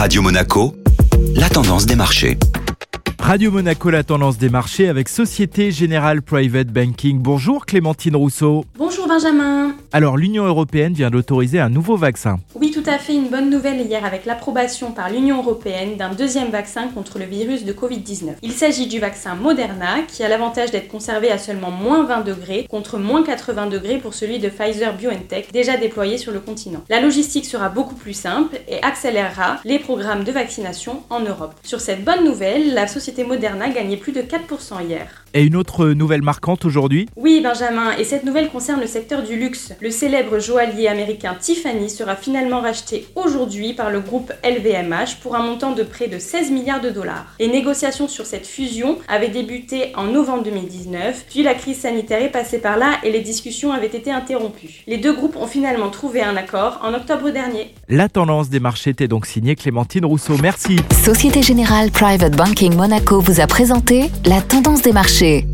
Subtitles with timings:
[0.00, 0.74] Radio Monaco,
[1.36, 2.38] la tendance des marchés.
[3.18, 7.18] Radio Monaco, la tendance des marchés avec Société Générale Private Banking.
[7.20, 8.64] Bonjour Clémentine Rousseau.
[8.78, 9.74] Bonjour Benjamin.
[9.92, 12.38] Alors l'Union européenne vient d'autoriser un nouveau vaccin.
[12.54, 16.88] Oui, à fait une bonne nouvelle hier avec l'approbation par l'Union européenne d'un deuxième vaccin
[16.88, 18.34] contre le virus de Covid-19.
[18.42, 22.66] Il s'agit du vaccin Moderna qui a l'avantage d'être conservé à seulement moins 20 degrés
[22.68, 26.82] contre moins 80 degrés pour celui de Pfizer BioNTech déjà déployé sur le continent.
[26.88, 31.54] La logistique sera beaucoup plus simple et accélérera les programmes de vaccination en Europe.
[31.62, 35.24] Sur cette bonne nouvelle, la société Moderna gagnait plus de 4% hier.
[35.32, 37.08] Et une autre nouvelle marquante aujourd'hui?
[37.14, 39.72] Oui, Benjamin, et cette nouvelle concerne le secteur du luxe.
[39.80, 45.42] Le célèbre joaillier américain Tiffany sera finalement racheté aujourd'hui par le groupe LVMH pour un
[45.42, 47.26] montant de près de 16 milliards de dollars.
[47.38, 52.30] Les négociations sur cette fusion avaient débuté en novembre 2019, puis la crise sanitaire est
[52.30, 54.82] passée par là et les discussions avaient été interrompues.
[54.86, 57.74] Les deux groupes ont finalement trouvé un accord en octobre dernier.
[57.88, 60.36] La tendance des marchés était donc signée Clémentine Rousseau.
[60.40, 60.76] Merci.
[61.04, 65.46] Société Générale Private Banking Monaco vous a présenté la tendance des marchés.